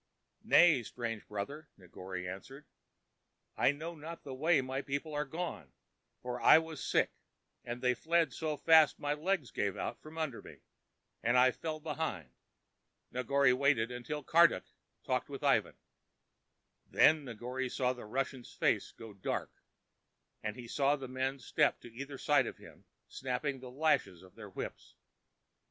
[0.43, 2.65] "Nay, strange brother," Negore answered,
[3.55, 5.73] "I know not the way my people are gone,
[6.23, 7.11] for I was sick,
[7.63, 10.61] and they fled so fast my legs gave out from under me,
[11.21, 12.31] and I fell behind."
[13.13, 14.63] Negore waited while Karduk
[15.03, 15.77] talked with Ivan.
[16.87, 19.51] Then Negore saw the Russian's face go dark,
[20.41, 24.33] and he saw the men step to either side of him, snapping the lashes of
[24.33, 24.95] their whips.